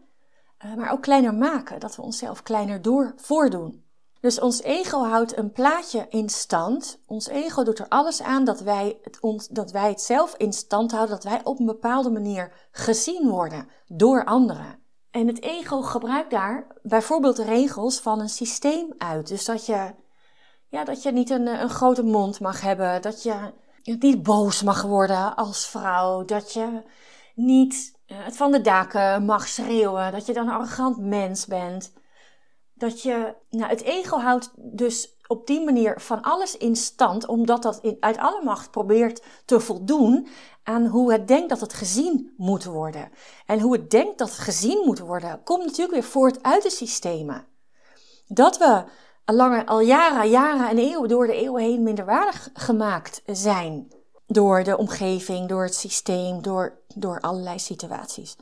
eh, 0.58 0.74
maar 0.74 0.92
ook 0.92 1.02
kleiner 1.02 1.34
maken. 1.34 1.80
Dat 1.80 1.96
we 1.96 2.02
onszelf 2.02 2.44
kleiner 2.44 2.82
door 2.82 3.14
voordoen. 3.16 3.88
Dus 4.22 4.40
ons 4.40 4.62
ego 4.62 5.04
houdt 5.04 5.38
een 5.38 5.52
plaatje 5.52 6.06
in 6.10 6.30
stand. 6.30 7.00
Ons 7.06 7.28
ego 7.28 7.64
doet 7.64 7.80
er 7.80 7.88
alles 7.88 8.22
aan 8.22 8.44
dat 8.44 8.60
wij, 8.60 9.00
het, 9.02 9.48
dat 9.52 9.72
wij 9.72 9.90
het 9.90 10.02
zelf 10.02 10.36
in 10.38 10.54
stand 10.54 10.92
houden, 10.92 11.16
dat 11.16 11.24
wij 11.24 11.42
op 11.44 11.60
een 11.60 11.66
bepaalde 11.66 12.10
manier 12.10 12.68
gezien 12.72 13.30
worden 13.30 13.68
door 13.88 14.26
anderen. 14.26 14.80
En 15.12 15.28
het 15.28 15.42
ego 15.42 15.82
gebruikt 15.82 16.32
daar 16.32 16.68
bijvoorbeeld 16.82 17.38
regels 17.38 18.00
van 18.00 18.20
een 18.20 18.30
systeem 18.30 18.94
uit. 18.98 19.28
Dus 19.28 19.46
dat 19.46 19.66
je, 19.66 19.94
ja, 20.68 20.84
dat 20.84 21.04
je 21.04 21.12
niet 21.12 21.30
een, 21.30 21.48
een 21.48 21.70
grote 21.70 22.04
mond 22.04 22.40
mag 22.40 22.62
hebben, 22.62 23.02
dat 23.02 23.24
je 23.24 23.54
niet 23.84 24.24
boos 24.24 24.64
mag 24.64 24.82
worden 24.82 25.36
als 25.36 25.68
vrouw, 25.68 26.26
dat 26.26 26.54
je 26.54 26.84
niet 27.36 28.00
eh, 28.06 28.18
het 28.20 28.38
van 28.38 28.52
de 28.52 28.62
daken 28.62 29.26
mag 29.26 29.48
schreeuwen, 29.48 30.12
dat 30.12 30.26
je 30.26 30.34
dan 30.34 30.48
een 30.48 30.54
arrogant 30.54 30.98
mens 30.98 31.46
bent 31.46 31.94
dat 32.80 33.02
je, 33.02 33.36
nou, 33.50 33.70
het 33.70 33.82
ego 33.82 34.18
houdt 34.18 34.52
dus 34.56 35.18
op 35.28 35.48
die 35.48 35.64
manier 35.64 36.00
van 36.00 36.22
alles 36.22 36.58
in 36.58 36.76
stand, 36.76 37.28
omdat 37.28 37.62
dat 37.62 37.82
uit 38.00 38.18
alle 38.18 38.44
macht 38.44 38.72
probeert 38.72 39.24
te 39.46 39.60
voldoen 39.60 40.28
aan 40.64 40.86
hoe 40.86 41.12
het 41.12 41.28
denkt 41.28 41.50
dat 41.50 41.60
het 41.60 41.74
gezien 41.74 42.34
moet 42.38 42.64
worden. 42.64 43.12
En 43.46 43.60
hoe 43.60 43.74
het 43.74 43.90
denkt 43.90 44.18
dat 44.18 44.30
het 44.30 44.38
gezien 44.38 44.82
moet 44.86 45.00
worden, 45.00 45.44
komt 45.44 45.66
natuurlijk 45.66 45.92
weer 45.92 46.04
voort 46.04 46.44
uit 46.44 46.64
de 46.64 46.70
systemen. 46.70 47.46
Dat 48.28 48.58
we 48.58 48.84
al, 49.26 49.66
al 49.66 49.80
jaren, 49.80 50.30
jaren 50.30 50.70
en 50.70 50.78
eeuwen 50.78 51.10
door 51.10 51.28
de 51.28 51.34
eeuwen 51.34 51.64
heen 51.64 51.84
minderwaardig 51.84 52.50
gemaakt 52.54 53.22
zijn. 53.26 53.92
Door 54.28 54.64
de 54.64 54.78
omgeving, 54.78 55.48
door 55.48 55.64
het 55.64 55.76
systeem, 55.76 56.42
door, 56.42 56.80
door 56.96 57.20
allerlei 57.20 57.60
situaties. 57.60 58.36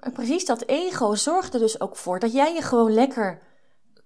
En 0.00 0.12
precies 0.12 0.44
dat 0.44 0.66
ego 0.66 1.14
zorgt 1.14 1.54
er 1.54 1.60
dus 1.60 1.80
ook 1.80 1.96
voor 1.96 2.18
dat 2.18 2.32
jij 2.32 2.54
je 2.54 2.62
gewoon 2.62 2.92
lekker 2.92 3.42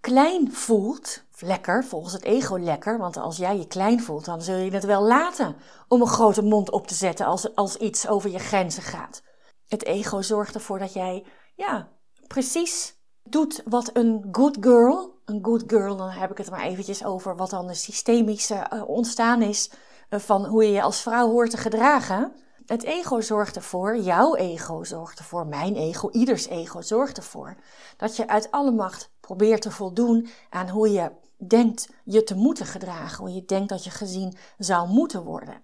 klein 0.08 0.52
voelt, 0.52 1.22
lekker, 1.38 1.84
volgens 1.84 2.12
het 2.12 2.24
ego 2.24 2.58
lekker, 2.58 2.98
want 2.98 3.16
als 3.16 3.36
jij 3.36 3.58
je 3.58 3.66
klein 3.66 4.02
voelt, 4.02 4.24
dan 4.24 4.42
zul 4.42 4.56
je 4.56 4.70
het 4.70 4.84
wel 4.84 5.02
laten 5.02 5.56
om 5.88 6.00
een 6.00 6.06
grote 6.06 6.42
mond 6.42 6.70
op 6.70 6.86
te 6.86 6.94
zetten 6.94 7.26
als, 7.26 7.54
als 7.54 7.76
iets 7.76 8.08
over 8.08 8.30
je 8.30 8.38
grenzen 8.38 8.82
gaat. 8.82 9.22
Het 9.66 9.84
ego 9.84 10.22
zorgt 10.22 10.54
ervoor 10.54 10.78
dat 10.78 10.92
jij, 10.92 11.24
ja, 11.54 11.88
precies 12.26 12.96
doet 13.22 13.62
wat 13.64 13.90
een 13.92 14.28
good 14.32 14.56
girl, 14.60 15.20
een 15.24 15.44
good 15.44 15.62
girl, 15.66 15.96
dan 15.96 16.08
heb 16.08 16.30
ik 16.30 16.38
het 16.38 16.50
maar 16.50 16.62
eventjes 16.62 17.04
over 17.04 17.36
wat 17.36 17.50
dan 17.50 17.66
de 17.66 17.74
systemische 17.74 18.70
uh, 18.72 18.88
ontstaan 18.88 19.42
is 19.42 19.70
eh, 20.08 20.20
van 20.20 20.46
hoe 20.46 20.64
je 20.64 20.72
je 20.72 20.82
als 20.82 21.00
vrouw 21.00 21.30
hoort 21.30 21.50
te 21.50 21.56
gedragen. 21.56 22.32
Het 22.68 22.82
ego 22.82 23.20
zorgt 23.20 23.56
ervoor, 23.56 23.96
jouw 23.96 24.34
ego 24.34 24.84
zorgt 24.84 25.18
ervoor, 25.18 25.46
mijn 25.46 25.76
ego, 25.76 26.10
ieders 26.10 26.46
ego 26.46 26.80
zorgt 26.80 27.16
ervoor 27.16 27.56
dat 27.96 28.16
je 28.16 28.28
uit 28.28 28.50
alle 28.50 28.70
macht 28.70 29.10
probeert 29.20 29.62
te 29.62 29.70
voldoen 29.70 30.28
aan 30.50 30.68
hoe 30.68 30.92
je 30.92 31.10
denkt 31.36 31.88
je 32.04 32.24
te 32.24 32.34
moeten 32.34 32.66
gedragen, 32.66 33.24
hoe 33.24 33.34
je 33.34 33.44
denkt 33.44 33.68
dat 33.68 33.84
je 33.84 33.90
gezien 33.90 34.36
zou 34.58 34.88
moeten 34.88 35.22
worden. 35.22 35.62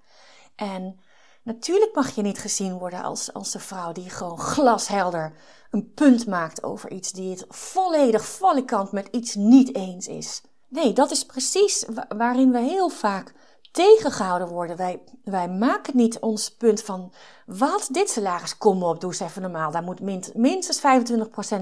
En 0.55 1.01
natuurlijk 1.43 1.95
mag 1.95 2.15
je 2.15 2.23
niet 2.23 2.39
gezien 2.39 2.79
worden 2.79 3.03
als, 3.03 3.33
als 3.33 3.51
de 3.51 3.61
vrouw 3.61 3.93
die 3.93 4.11
gewoon 4.11 4.39
glashelder 4.39 5.33
een 5.71 5.93
punt 5.95 6.27
maakt 6.27 6.63
over 6.63 6.91
iets, 6.91 7.13
die 7.13 7.31
het 7.31 7.45
volledig 7.49 8.25
valikant 8.25 8.93
met 8.93 9.09
iets 9.11 9.35
niet 9.35 9.75
eens 9.75 10.07
is. 10.07 10.43
Nee, 10.69 10.93
dat 10.93 11.11
is 11.11 11.27
precies 11.27 11.85
waarin 12.17 12.53
we 12.53 12.59
heel 12.59 12.89
vaak 12.89 13.35
tegengehouden 13.75 14.49
worden. 14.49 14.77
Wij, 14.77 15.03
wij 15.25 15.49
maken 15.49 15.97
niet 15.97 16.19
ons 16.19 16.51
punt 16.51 16.83
van, 16.83 17.13
wat, 17.47 17.89
dit 17.91 18.11
salaris, 18.11 18.59
kom 18.59 18.83
op, 18.83 19.01
doe 19.01 19.11
eens 19.11 19.21
even 19.21 19.43
normaal. 19.43 19.71
Daar 19.71 19.83
moet 19.83 20.35
minstens 20.35 20.81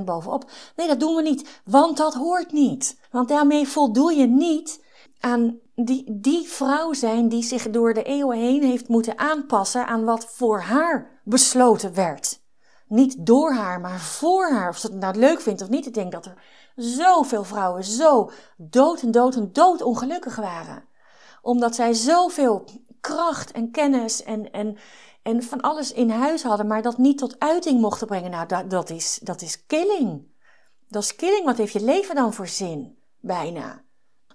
25% 0.00 0.04
bovenop. 0.04 0.50
Nee, 0.76 0.88
dat 0.88 1.00
doen 1.00 1.14
we 1.14 1.23
niet, 1.23 1.61
want 1.64 1.97
dat 1.97 2.14
hoort 2.14 2.52
niet. 2.52 2.99
Want 3.11 3.28
daarmee 3.28 3.69
voldoe 3.69 4.14
je 4.14 4.26
niet 4.26 4.85
aan 5.21 5.59
die, 5.75 6.04
die 6.21 6.49
vrouw 6.49 6.92
zijn 6.92 7.28
die 7.28 7.42
zich 7.42 7.71
door 7.71 7.95
de 7.95 8.02
eeuwen 8.02 8.38
heen 8.38 8.62
heeft 8.62 8.88
moeten 8.88 9.19
aanpassen 9.19 9.87
aan 9.87 10.04
wat 10.04 10.25
voor 10.25 10.61
haar 10.61 11.21
besloten 11.25 11.95
werd. 11.95 12.40
Niet 12.87 13.26
door 13.26 13.52
haar, 13.52 13.81
maar 13.81 14.00
voor 14.00 14.50
haar. 14.50 14.69
Of 14.69 14.76
ze 14.78 14.87
het 14.87 14.97
nou 14.97 15.19
leuk 15.19 15.40
vindt 15.40 15.62
of 15.62 15.69
niet. 15.69 15.87
Ik 15.87 15.95
denk 15.95 16.12
dat 16.12 16.26
er 16.26 16.42
zoveel 16.76 17.45
vrouwen 17.45 17.85
zo 17.85 18.31
dood 18.57 19.02
en 19.02 19.11
dood 19.11 19.35
en 19.35 19.52
dood 19.52 19.83
ongelukkig 19.83 20.37
waren 20.37 20.90
omdat 21.42 21.75
zij 21.75 21.92
zoveel 21.92 22.64
kracht 23.00 23.50
en 23.50 23.70
kennis 23.70 24.22
en, 24.22 24.52
en, 24.52 24.76
en 25.22 25.42
van 25.42 25.61
alles 25.61 25.92
in 25.92 26.11
huis 26.11 26.42
hadden, 26.42 26.66
maar 26.66 26.82
dat 26.82 26.99
niet 26.99 27.18
tot 27.18 27.38
uiting 27.38 27.80
mochten 27.80 28.06
brengen. 28.06 28.30
Nou, 28.30 28.46
dat, 28.46 28.70
dat, 28.70 28.90
is, 28.90 29.18
dat 29.22 29.42
is 29.42 29.66
killing. 29.66 30.30
Dat 30.88 31.02
is 31.02 31.16
killing. 31.16 31.44
Wat 31.44 31.56
heeft 31.56 31.72
je 31.72 31.84
leven 31.84 32.14
dan 32.14 32.34
voor 32.34 32.49
zin? 32.49 32.99
Bijna. 33.20 33.82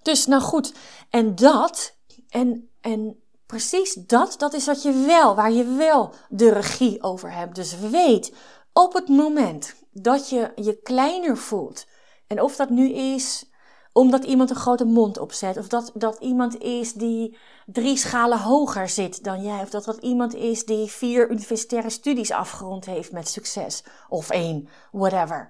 Dus 0.02 0.26
nou 0.26 0.42
goed, 0.42 0.74
en 1.10 1.34
dat, 1.34 1.96
en, 2.28 2.70
en 2.80 3.22
precies 3.46 3.94
dat, 3.94 4.34
dat 4.38 4.54
is 4.54 4.66
wat 4.66 4.82
je 4.82 4.92
wel, 4.92 5.34
waar 5.34 5.52
je 5.52 5.64
wel 5.64 6.14
de 6.28 6.52
regie 6.52 7.02
over 7.02 7.32
hebt. 7.32 7.54
Dus 7.54 7.78
weet 7.78 8.32
op 8.72 8.92
het 8.92 9.08
moment 9.08 9.74
dat 9.90 10.28
je 10.28 10.52
je 10.56 10.80
kleiner 10.82 11.36
voelt, 11.36 11.86
en 12.26 12.42
of 12.42 12.56
dat 12.56 12.70
nu 12.70 12.92
is 12.92 13.47
omdat 13.98 14.24
iemand 14.24 14.50
een 14.50 14.56
grote 14.56 14.84
mond 14.84 15.18
opzet. 15.18 15.56
Of 15.56 15.68
dat, 15.68 15.90
dat 15.94 16.18
iemand 16.20 16.58
is 16.58 16.92
die 16.92 17.36
drie 17.66 17.96
schalen 17.96 18.38
hoger 18.38 18.88
zit 18.88 19.24
dan 19.24 19.42
jij. 19.42 19.62
Of 19.62 19.70
dat 19.70 19.84
dat 19.84 19.96
iemand 19.96 20.34
is 20.34 20.64
die 20.64 20.86
vier 20.86 21.30
universitaire 21.30 21.90
studies 21.90 22.30
afgerond 22.30 22.84
heeft 22.84 23.12
met 23.12 23.28
succes. 23.28 23.84
Of 24.08 24.30
één, 24.30 24.68
whatever. 24.92 25.48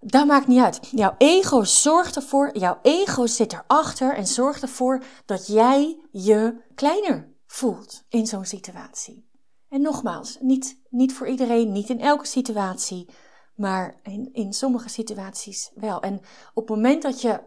Dat 0.00 0.26
maakt 0.26 0.46
niet 0.46 0.60
uit. 0.60 0.78
Jouw 0.90 1.14
ego 1.18 1.64
zorgt 1.64 2.16
ervoor, 2.16 2.58
jouw 2.58 2.78
ego 2.82 3.26
zit 3.26 3.52
erachter 3.52 4.14
en 4.14 4.26
zorgt 4.26 4.62
ervoor 4.62 5.02
dat 5.26 5.46
jij 5.46 6.00
je 6.10 6.60
kleiner 6.74 7.28
voelt 7.46 8.04
in 8.08 8.26
zo'n 8.26 8.44
situatie. 8.44 9.28
En 9.68 9.80
nogmaals, 9.80 10.36
niet, 10.40 10.80
niet 10.90 11.12
voor 11.12 11.28
iedereen, 11.28 11.72
niet 11.72 11.88
in 11.88 12.00
elke 12.00 12.26
situatie. 12.26 13.08
Maar 13.58 14.00
in, 14.02 14.32
in 14.32 14.52
sommige 14.52 14.88
situaties 14.88 15.70
wel. 15.74 16.02
En 16.02 16.20
op 16.54 16.68
het 16.68 16.76
moment 16.76 17.02
dat 17.02 17.20
je 17.20 17.40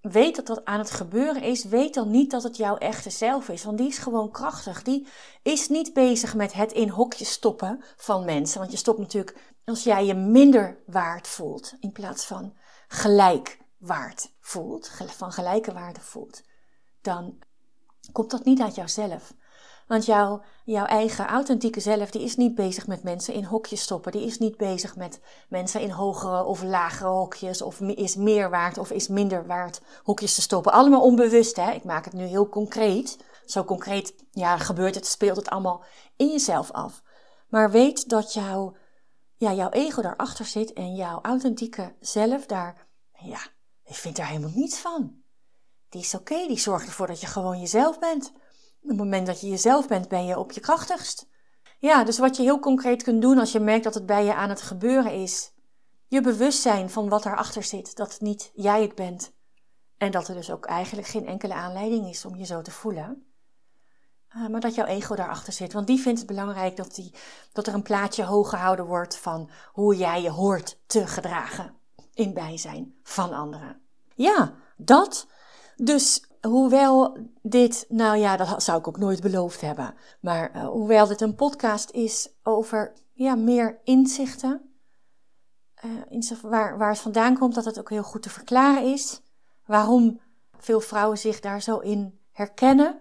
weet 0.00 0.36
dat 0.36 0.46
dat 0.46 0.64
aan 0.64 0.78
het 0.78 0.90
gebeuren 0.90 1.42
is, 1.42 1.64
weet 1.64 1.94
dan 1.94 2.10
niet 2.10 2.30
dat 2.30 2.42
het 2.42 2.56
jouw 2.56 2.76
echte 2.76 3.10
zelf 3.10 3.48
is. 3.48 3.64
Want 3.64 3.78
die 3.78 3.88
is 3.88 3.98
gewoon 3.98 4.30
krachtig. 4.30 4.82
Die 4.82 5.06
is 5.42 5.68
niet 5.68 5.92
bezig 5.92 6.34
met 6.34 6.52
het 6.52 6.72
in 6.72 6.88
hokjes 6.88 7.30
stoppen 7.30 7.84
van 7.96 8.24
mensen. 8.24 8.58
Want 8.58 8.70
je 8.70 8.76
stopt 8.76 8.98
natuurlijk 8.98 9.36
als 9.64 9.82
jij 9.82 10.06
je 10.06 10.14
minder 10.14 10.82
waard 10.86 11.28
voelt 11.28 11.74
in 11.80 11.92
plaats 11.92 12.24
van 12.24 12.56
gelijk 12.88 13.58
waard 13.78 14.32
voelt, 14.40 14.90
van 15.06 15.32
gelijke 15.32 15.72
waarde 15.72 16.00
voelt. 16.00 16.42
Dan 17.00 17.38
komt 18.12 18.30
dat 18.30 18.44
niet 18.44 18.60
uit 18.60 18.74
jouzelf. 18.74 19.34
Want 19.92 20.04
jouw, 20.04 20.42
jouw 20.64 20.84
eigen 20.84 21.26
authentieke 21.26 21.80
zelf, 21.80 22.10
die 22.10 22.22
is 22.22 22.36
niet 22.36 22.54
bezig 22.54 22.86
met 22.86 23.02
mensen 23.02 23.34
in 23.34 23.44
hokjes 23.44 23.80
stoppen. 23.80 24.12
Die 24.12 24.24
is 24.26 24.38
niet 24.38 24.56
bezig 24.56 24.96
met 24.96 25.20
mensen 25.48 25.80
in 25.80 25.90
hogere 25.90 26.44
of 26.44 26.62
lagere 26.62 27.08
hokjes. 27.08 27.62
Of 27.62 27.80
is 27.80 28.16
meer 28.16 28.50
waard 28.50 28.78
of 28.78 28.90
is 28.90 29.08
minder 29.08 29.46
waard 29.46 29.80
hokjes 30.02 30.34
te 30.34 30.40
stoppen. 30.40 30.72
Allemaal 30.72 31.02
onbewust, 31.02 31.56
hè. 31.56 31.70
Ik 31.70 31.84
maak 31.84 32.04
het 32.04 32.12
nu 32.12 32.24
heel 32.24 32.48
concreet. 32.48 33.18
Zo 33.44 33.64
concreet, 33.64 34.14
ja, 34.30 34.58
gebeurt 34.58 34.94
het, 34.94 35.06
speelt 35.06 35.36
het 35.36 35.48
allemaal 35.48 35.84
in 36.16 36.30
jezelf 36.30 36.70
af. 36.70 37.02
Maar 37.48 37.70
weet 37.70 38.08
dat 38.08 38.32
jouw, 38.32 38.76
ja, 39.36 39.52
jouw 39.52 39.70
ego 39.70 40.02
daarachter 40.02 40.44
zit 40.44 40.72
en 40.72 40.94
jouw 40.94 41.20
authentieke 41.20 41.94
zelf 42.00 42.46
daar, 42.46 42.86
ja, 43.12 43.40
die 43.84 43.96
vindt 43.96 44.16
daar 44.16 44.28
helemaal 44.28 44.52
niets 44.54 44.78
van. 44.78 45.22
Die 45.88 46.00
is 46.00 46.14
oké, 46.14 46.46
die 46.46 46.58
zorgt 46.58 46.86
ervoor 46.86 47.06
dat 47.06 47.20
je 47.20 47.26
gewoon 47.26 47.60
jezelf 47.60 47.98
bent. 47.98 48.32
Op 48.82 48.88
het 48.88 48.96
moment 48.96 49.26
dat 49.26 49.40
je 49.40 49.48
jezelf 49.48 49.88
bent, 49.88 50.08
ben 50.08 50.26
je 50.26 50.38
op 50.38 50.52
je 50.52 50.60
krachtigst. 50.60 51.28
Ja, 51.78 52.04
dus 52.04 52.18
wat 52.18 52.36
je 52.36 52.42
heel 52.42 52.58
concreet 52.58 53.02
kunt 53.02 53.22
doen 53.22 53.38
als 53.38 53.52
je 53.52 53.60
merkt 53.60 53.84
dat 53.84 53.94
het 53.94 54.06
bij 54.06 54.24
je 54.24 54.34
aan 54.34 54.48
het 54.48 54.62
gebeuren 54.62 55.12
is, 55.12 55.52
je 56.06 56.20
bewustzijn 56.20 56.90
van 56.90 57.08
wat 57.08 57.26
erachter 57.26 57.62
zit, 57.62 57.96
dat 57.96 58.12
het 58.12 58.20
niet 58.20 58.50
jij 58.54 58.82
het 58.82 58.94
bent. 58.94 59.32
En 59.96 60.10
dat 60.10 60.28
er 60.28 60.34
dus 60.34 60.50
ook 60.50 60.64
eigenlijk 60.64 61.06
geen 61.06 61.26
enkele 61.26 61.54
aanleiding 61.54 62.08
is 62.08 62.24
om 62.24 62.36
je 62.36 62.44
zo 62.44 62.62
te 62.62 62.70
voelen. 62.70 63.26
Uh, 64.36 64.48
maar 64.48 64.60
dat 64.60 64.74
jouw 64.74 64.86
ego 64.86 65.14
daarachter 65.14 65.52
zit. 65.52 65.72
Want 65.72 65.86
die 65.86 66.00
vindt 66.00 66.18
het 66.18 66.28
belangrijk 66.28 66.76
dat, 66.76 66.94
die, 66.94 67.14
dat 67.52 67.66
er 67.66 67.74
een 67.74 67.82
plaatje 67.82 68.24
hoog 68.24 68.48
gehouden 68.48 68.86
wordt 68.86 69.16
van 69.16 69.50
hoe 69.72 69.96
jij 69.96 70.22
je 70.22 70.30
hoort 70.30 70.78
te 70.86 71.06
gedragen 71.06 71.74
in 72.14 72.34
bijzijn 72.34 72.94
van 73.02 73.32
anderen. 73.32 73.80
Ja, 74.14 74.54
dat. 74.76 75.26
Dus 75.76 76.31
hoewel 76.48 77.16
dit, 77.42 77.86
nou 77.88 78.16
ja, 78.16 78.36
dat 78.36 78.62
zou 78.62 78.78
ik 78.78 78.88
ook 78.88 78.98
nooit 78.98 79.20
beloofd 79.20 79.60
hebben. 79.60 79.94
Maar 80.20 80.56
uh, 80.56 80.68
hoewel 80.68 81.06
dit 81.06 81.20
een 81.20 81.34
podcast 81.34 81.90
is 81.90 82.28
over 82.42 82.92
ja, 83.12 83.34
meer 83.34 83.80
inzichten. 83.84 84.70
Uh, 86.10 86.30
waar, 86.42 86.78
waar 86.78 86.90
het 86.90 86.98
vandaan 86.98 87.38
komt, 87.38 87.54
dat 87.54 87.64
het 87.64 87.78
ook 87.78 87.90
heel 87.90 88.02
goed 88.02 88.22
te 88.22 88.30
verklaren 88.30 88.92
is. 88.92 89.22
Waarom 89.66 90.20
veel 90.58 90.80
vrouwen 90.80 91.18
zich 91.18 91.40
daar 91.40 91.62
zo 91.62 91.78
in 91.78 92.20
herkennen. 92.32 93.00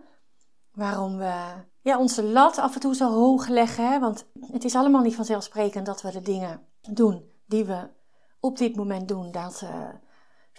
Waarom 0.72 1.18
we 1.18 1.34
ja, 1.82 2.00
onze 2.00 2.24
lat 2.24 2.58
af 2.58 2.74
en 2.74 2.80
toe 2.80 2.96
zo 2.96 3.12
hoog 3.12 3.48
leggen. 3.48 3.92
Hè? 3.92 4.00
Want 4.00 4.26
het 4.52 4.64
is 4.64 4.76
allemaal 4.76 5.02
niet 5.02 5.16
vanzelfsprekend 5.16 5.86
dat 5.86 6.02
we 6.02 6.12
de 6.12 6.22
dingen 6.22 6.68
doen 6.90 7.32
die 7.46 7.66
we 7.66 7.90
op 8.40 8.58
dit 8.58 8.76
moment 8.76 9.08
doen. 9.08 9.32
Dat, 9.32 9.62
uh, 9.64 9.88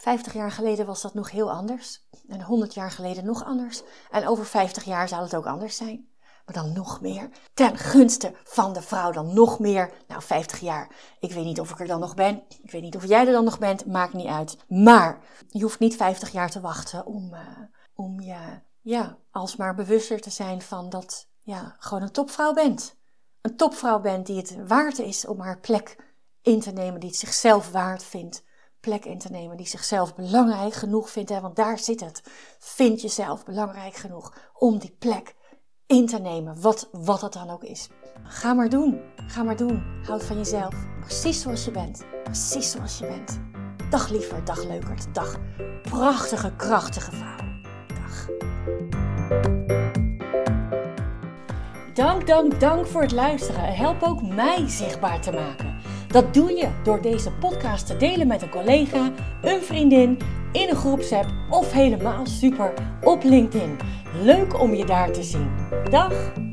50 0.03 0.33
jaar 0.33 0.51
geleden 0.51 0.87
was 0.87 1.03
dat 1.03 1.15
nog 1.15 1.31
heel 1.31 1.51
anders. 1.51 2.07
En 2.29 2.43
100 2.43 2.75
jaar 2.75 2.91
geleden 2.91 3.25
nog 3.25 3.45
anders. 3.45 3.83
En 4.11 4.27
over 4.27 4.47
50 4.47 4.85
jaar 4.85 5.09
zal 5.09 5.23
het 5.23 5.35
ook 5.35 5.47
anders 5.47 5.77
zijn. 5.77 6.09
Maar 6.45 6.55
dan 6.55 6.73
nog 6.73 7.01
meer. 7.01 7.29
Ten 7.55 7.77
gunste 7.77 8.35
van 8.45 8.73
de 8.73 8.83
vrouw 8.83 9.11
dan 9.11 9.35
nog 9.35 9.59
meer. 9.59 9.93
Nou, 10.09 10.23
50 10.23 10.61
jaar. 10.61 10.95
Ik 11.21 11.33
weet 11.33 11.45
niet 11.45 11.61
of 11.61 11.71
ik 11.71 11.81
er 11.81 11.87
dan 11.87 12.01
nog 12.01 12.15
ben. 12.15 12.43
Ik 12.63 12.71
weet 12.71 12.83
niet 12.83 12.97
of 12.97 13.07
jij 13.07 13.27
er 13.27 13.33
dan 13.33 13.45
nog 13.45 13.59
bent. 13.59 13.87
Maakt 13.87 14.13
niet 14.13 14.27
uit. 14.27 14.57
Maar 14.69 15.21
je 15.49 15.63
hoeft 15.63 15.79
niet 15.79 15.97
50 15.97 16.31
jaar 16.31 16.51
te 16.51 16.61
wachten 16.61 17.07
om, 17.07 17.35
uh, 17.35 17.41
om 17.95 18.21
je 18.21 18.61
ja, 18.81 19.19
alsmaar 19.31 19.75
bewuster 19.75 20.21
te 20.21 20.31
zijn 20.31 20.63
van 20.63 20.91
dat 20.91 21.29
ja, 21.39 21.77
gewoon 21.79 22.03
een 22.03 22.13
topvrouw 22.13 22.53
bent. 22.53 22.97
Een 23.41 23.57
topvrouw 23.57 24.01
bent 24.01 24.27
die 24.27 24.37
het 24.37 24.57
waard 24.67 24.99
is 24.99 25.27
om 25.27 25.41
haar 25.41 25.59
plek 25.59 25.97
in 26.41 26.61
te 26.61 26.71
nemen. 26.71 27.01
Die 27.01 27.09
het 27.09 27.19
zichzelf 27.19 27.71
waard 27.71 28.05
vindt 28.05 28.43
plek 28.83 29.05
in 29.05 29.19
te 29.19 29.31
nemen 29.31 29.57
die 29.57 29.67
zichzelf 29.67 30.15
belangrijk 30.15 30.75
genoeg 30.75 31.11
vindt. 31.11 31.31
Hè? 31.31 31.41
Want 31.41 31.57
daar 31.57 31.79
zit 31.79 32.01
het. 32.01 32.23
Vind 32.59 33.01
jezelf 33.01 33.45
belangrijk 33.45 33.95
genoeg 33.95 34.35
om 34.55 34.79
die 34.79 34.97
plek 34.99 35.35
in 35.87 36.07
te 36.07 36.19
nemen, 36.19 36.61
wat, 36.61 36.89
wat 36.93 37.21
het 37.21 37.33
dan 37.33 37.51
ook 37.51 37.65
is. 37.65 37.89
Ga 38.23 38.55
maar 38.55 38.69
doen. 38.69 39.01
Ga 39.17 39.43
maar 39.43 39.57
doen. 39.57 39.83
Houd 40.07 40.25
van 40.25 40.37
jezelf. 40.37 40.75
Precies 41.01 41.41
zoals 41.41 41.65
je 41.65 41.71
bent. 41.71 42.05
Precies 42.25 42.71
zoals 42.71 42.99
je 42.99 43.07
bent. 43.07 43.41
Dag 43.91 44.09
liever, 44.09 44.45
dag 44.45 44.65
leukert. 44.65 45.15
Dag 45.15 45.39
prachtige, 45.83 46.57
krachtige 46.57 47.11
vrouw. 47.11 47.37
Dag. 47.87 48.29
Dank, 51.95 52.27
dank, 52.27 52.61
dank 52.61 52.87
voor 52.87 53.03
het 53.03 53.13
luisteren. 53.13 53.75
Help 53.75 54.03
ook 54.03 54.23
mij 54.23 54.69
zichtbaar 54.69 55.21
te 55.21 55.33
maken. 55.33 55.72
Dat 56.13 56.35
doe 56.35 56.53
je 56.53 56.69
door 56.83 57.01
deze 57.01 57.31
podcast 57.31 57.87
te 57.87 57.97
delen 57.97 58.27
met 58.27 58.43
een 58.43 58.51
collega, 58.51 59.13
een 59.43 59.63
vriendin, 59.63 60.19
in 60.53 60.69
een 60.69 60.77
groepsapp 60.77 61.27
of 61.51 61.73
helemaal 61.73 62.27
super 62.27 62.73
op 63.03 63.23
LinkedIn. 63.23 63.77
Leuk 64.23 64.61
om 64.61 64.75
je 64.75 64.85
daar 64.85 65.13
te 65.13 65.23
zien. 65.23 65.51
Dag! 65.91 66.52